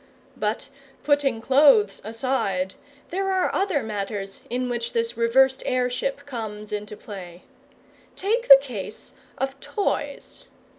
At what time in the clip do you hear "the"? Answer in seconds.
8.47-8.57